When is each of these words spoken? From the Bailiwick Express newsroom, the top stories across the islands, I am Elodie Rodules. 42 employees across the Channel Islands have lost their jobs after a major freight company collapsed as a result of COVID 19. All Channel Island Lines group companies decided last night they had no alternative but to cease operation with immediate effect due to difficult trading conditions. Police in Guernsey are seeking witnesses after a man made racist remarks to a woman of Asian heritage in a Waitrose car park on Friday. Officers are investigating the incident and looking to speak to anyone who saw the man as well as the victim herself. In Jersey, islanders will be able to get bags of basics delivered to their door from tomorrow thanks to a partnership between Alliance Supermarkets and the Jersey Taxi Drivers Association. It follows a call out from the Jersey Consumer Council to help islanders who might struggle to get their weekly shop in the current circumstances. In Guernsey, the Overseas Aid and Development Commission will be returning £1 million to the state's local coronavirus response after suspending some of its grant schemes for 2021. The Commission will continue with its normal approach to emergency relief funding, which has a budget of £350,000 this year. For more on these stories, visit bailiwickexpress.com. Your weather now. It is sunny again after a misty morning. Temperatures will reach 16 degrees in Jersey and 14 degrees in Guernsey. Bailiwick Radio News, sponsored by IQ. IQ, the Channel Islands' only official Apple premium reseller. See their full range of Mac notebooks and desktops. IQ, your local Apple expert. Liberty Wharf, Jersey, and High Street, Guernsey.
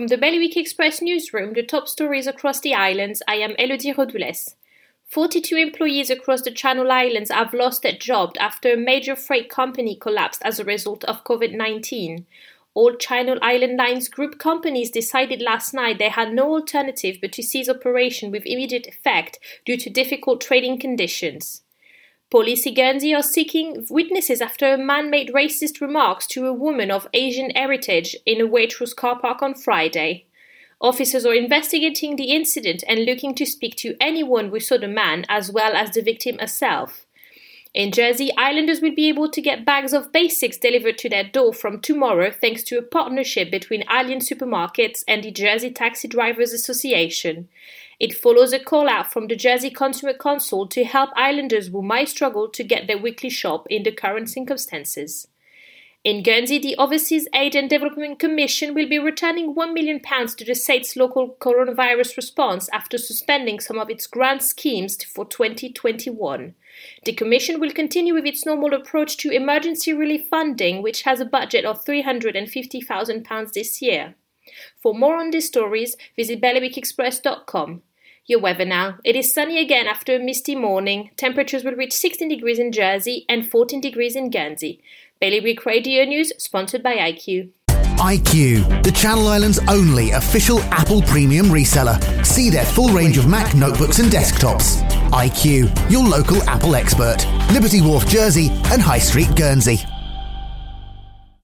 From 0.00 0.06
the 0.06 0.16
Bailiwick 0.16 0.56
Express 0.56 1.02
newsroom, 1.02 1.52
the 1.52 1.62
top 1.62 1.86
stories 1.86 2.26
across 2.26 2.58
the 2.58 2.72
islands, 2.72 3.22
I 3.28 3.34
am 3.34 3.54
Elodie 3.58 3.92
Rodules. 3.92 4.54
42 5.04 5.56
employees 5.56 6.08
across 6.08 6.40
the 6.40 6.50
Channel 6.50 6.90
Islands 6.90 7.30
have 7.30 7.52
lost 7.52 7.82
their 7.82 7.92
jobs 7.92 8.38
after 8.40 8.72
a 8.72 8.78
major 8.78 9.14
freight 9.14 9.50
company 9.50 9.94
collapsed 9.94 10.40
as 10.42 10.58
a 10.58 10.64
result 10.64 11.04
of 11.04 11.22
COVID 11.24 11.54
19. 11.54 12.24
All 12.72 12.94
Channel 12.94 13.38
Island 13.42 13.76
Lines 13.76 14.08
group 14.08 14.38
companies 14.38 14.90
decided 14.90 15.42
last 15.42 15.74
night 15.74 15.98
they 15.98 16.08
had 16.08 16.32
no 16.32 16.54
alternative 16.54 17.18
but 17.20 17.32
to 17.32 17.42
cease 17.42 17.68
operation 17.68 18.30
with 18.30 18.46
immediate 18.46 18.86
effect 18.86 19.38
due 19.66 19.76
to 19.76 19.90
difficult 19.90 20.40
trading 20.40 20.78
conditions. 20.80 21.60
Police 22.30 22.64
in 22.64 22.74
Guernsey 22.74 23.12
are 23.12 23.24
seeking 23.24 23.84
witnesses 23.90 24.40
after 24.40 24.72
a 24.72 24.78
man 24.78 25.10
made 25.10 25.32
racist 25.32 25.80
remarks 25.80 26.28
to 26.28 26.46
a 26.46 26.52
woman 26.52 26.88
of 26.88 27.08
Asian 27.12 27.50
heritage 27.50 28.14
in 28.24 28.40
a 28.40 28.46
Waitrose 28.46 28.94
car 28.94 29.18
park 29.18 29.42
on 29.42 29.52
Friday. 29.52 30.26
Officers 30.80 31.26
are 31.26 31.34
investigating 31.34 32.14
the 32.14 32.30
incident 32.30 32.84
and 32.86 33.04
looking 33.04 33.34
to 33.34 33.44
speak 33.44 33.74
to 33.76 33.96
anyone 34.00 34.50
who 34.50 34.60
saw 34.60 34.78
the 34.78 34.86
man 34.86 35.26
as 35.28 35.50
well 35.50 35.74
as 35.74 35.90
the 35.90 36.02
victim 36.02 36.38
herself. 36.38 37.04
In 37.72 37.92
Jersey, 37.92 38.32
islanders 38.36 38.80
will 38.80 38.94
be 38.94 39.08
able 39.08 39.30
to 39.30 39.40
get 39.40 39.64
bags 39.64 39.92
of 39.92 40.10
basics 40.10 40.58
delivered 40.58 40.98
to 40.98 41.08
their 41.08 41.22
door 41.22 41.54
from 41.54 41.80
tomorrow 41.80 42.32
thanks 42.32 42.64
to 42.64 42.78
a 42.78 42.82
partnership 42.82 43.48
between 43.48 43.84
Alliance 43.88 44.28
Supermarkets 44.28 45.04
and 45.06 45.22
the 45.22 45.30
Jersey 45.30 45.70
Taxi 45.70 46.08
Drivers 46.08 46.52
Association. 46.52 47.48
It 48.00 48.14
follows 48.14 48.52
a 48.52 48.58
call 48.58 48.88
out 48.88 49.12
from 49.12 49.28
the 49.28 49.36
Jersey 49.36 49.70
Consumer 49.70 50.14
Council 50.14 50.66
to 50.66 50.82
help 50.82 51.10
islanders 51.14 51.68
who 51.68 51.80
might 51.80 52.08
struggle 52.08 52.48
to 52.48 52.64
get 52.64 52.88
their 52.88 52.98
weekly 52.98 53.30
shop 53.30 53.68
in 53.70 53.84
the 53.84 53.92
current 53.92 54.30
circumstances. 54.30 55.28
In 56.02 56.22
Guernsey, 56.22 56.58
the 56.58 56.76
Overseas 56.78 57.28
Aid 57.34 57.54
and 57.54 57.68
Development 57.68 58.18
Commission 58.18 58.72
will 58.72 58.88
be 58.88 58.98
returning 58.98 59.54
£1 59.54 59.74
million 59.74 60.00
to 60.00 60.44
the 60.46 60.54
state's 60.54 60.96
local 60.96 61.36
coronavirus 61.38 62.16
response 62.16 62.70
after 62.70 62.96
suspending 62.96 63.60
some 63.60 63.78
of 63.78 63.90
its 63.90 64.06
grant 64.06 64.42
schemes 64.42 65.04
for 65.04 65.26
2021. 65.26 66.54
The 67.04 67.12
Commission 67.12 67.60
will 67.60 67.72
continue 67.72 68.14
with 68.14 68.24
its 68.24 68.46
normal 68.46 68.72
approach 68.72 69.18
to 69.18 69.30
emergency 69.30 69.92
relief 69.92 70.26
funding, 70.30 70.82
which 70.82 71.02
has 71.02 71.20
a 71.20 71.26
budget 71.26 71.66
of 71.66 71.84
£350,000 71.84 73.52
this 73.52 73.82
year. 73.82 74.14
For 74.82 74.94
more 74.94 75.18
on 75.18 75.30
these 75.30 75.48
stories, 75.48 75.96
visit 76.16 76.40
bailiwickexpress.com. 76.40 77.82
Your 78.26 78.40
weather 78.40 78.64
now. 78.64 78.98
It 79.04 79.16
is 79.16 79.34
sunny 79.34 79.58
again 79.60 79.86
after 79.86 80.14
a 80.14 80.18
misty 80.18 80.54
morning. 80.54 81.10
Temperatures 81.16 81.64
will 81.64 81.74
reach 81.74 81.92
16 81.92 82.28
degrees 82.28 82.58
in 82.58 82.72
Jersey 82.72 83.24
and 83.28 83.48
14 83.48 83.80
degrees 83.80 84.14
in 84.14 84.30
Guernsey. 84.30 84.82
Bailiwick 85.20 85.66
Radio 85.66 86.04
News, 86.04 86.32
sponsored 86.38 86.82
by 86.82 86.96
IQ. 86.96 87.50
IQ, 88.00 88.82
the 88.82 88.92
Channel 88.92 89.28
Islands' 89.28 89.60
only 89.68 90.12
official 90.12 90.60
Apple 90.70 91.02
premium 91.02 91.46
reseller. 91.46 91.98
See 92.24 92.48
their 92.48 92.64
full 92.64 92.88
range 92.88 93.18
of 93.18 93.28
Mac 93.28 93.54
notebooks 93.54 93.98
and 93.98 94.10
desktops. 94.10 94.80
IQ, 95.10 95.90
your 95.90 96.04
local 96.04 96.42
Apple 96.44 96.76
expert. 96.76 97.26
Liberty 97.52 97.82
Wharf, 97.82 98.06
Jersey, 98.06 98.48
and 98.72 98.80
High 98.80 99.00
Street, 99.00 99.28
Guernsey. 99.36 99.80